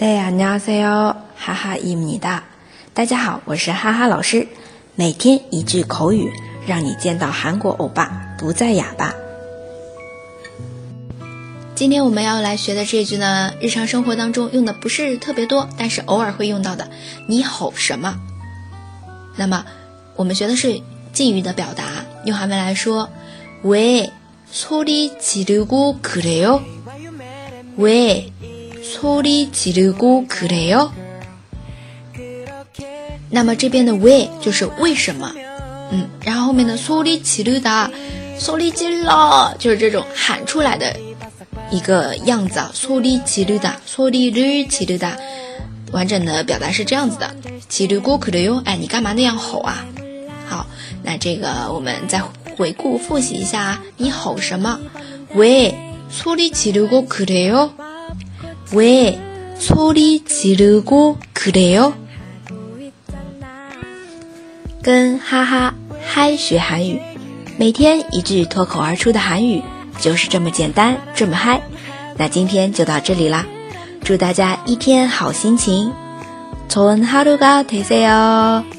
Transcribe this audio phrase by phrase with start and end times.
[0.00, 1.76] 哈哈
[2.94, 4.46] 大家好，我是哈哈老师。
[4.94, 6.30] 每天一句口语，
[6.68, 9.12] 让你见到韩国欧巴不再哑巴。
[11.74, 16.88] 今天我们要来学的这句呢，日常生活当中用的不是特别多，但是偶尔会用到的。
[17.28, 18.14] 你吼什么？
[19.34, 19.64] 那么
[20.14, 20.80] 我们学的是
[21.12, 21.82] 敬语的表达，
[22.24, 23.10] 用韩文来说，
[23.62, 24.12] 喂，
[24.52, 26.60] 소리지르고그래 요？
[27.74, 28.32] 喂。
[28.90, 30.90] 粗里奇鲁古可得哟。
[33.30, 35.30] 那么这边的为就是为什么？
[35.92, 37.90] 嗯，然后后面的粗里奇鲁达、
[38.38, 39.06] 粗里奇鲁
[39.58, 40.96] 就是这种喊出来的
[41.70, 42.70] 一个样子啊。
[42.72, 45.14] 粗里奇鲁达、粗里鲁奇里哒，
[45.92, 47.30] 完整的表达是这样子的：
[47.68, 48.62] 奇里古可得哟。
[48.64, 49.84] 哎，你干嘛那样吼啊？
[50.48, 50.64] 好，
[51.02, 52.22] 那这个我们再
[52.56, 54.80] 回顾复习一下，你吼什么？
[55.34, 55.74] 喂，
[56.08, 57.70] 索里奇鲁古可得哟。
[58.72, 59.16] 왜
[59.58, 61.94] 소리지르고그래 요？
[64.82, 67.00] 跟哈哈嗨学韩语，
[67.56, 69.62] 每天一句脱口而出的韩语，
[70.00, 71.62] 就是这么简单，这么嗨。
[72.18, 73.46] 那今天就到这里啦，
[74.04, 75.92] 祝大家一天好心情。
[76.68, 78.77] 좋은하루가되세 요。